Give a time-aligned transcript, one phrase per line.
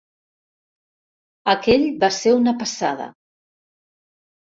[1.55, 3.11] Aquell va ser una passada.